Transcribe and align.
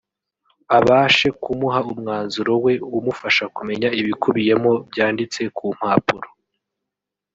abashe 0.77 1.27
kumuha 1.41 1.79
umwanzuro 1.91 2.53
we 2.63 2.73
umufasha 2.97 3.43
kumenya 3.55 3.87
ibikubiyemo 3.99 4.71
byanditse 4.89 5.41
ku 5.57 5.65
mpapuro 5.77 6.29